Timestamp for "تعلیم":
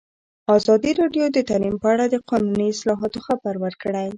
1.49-1.75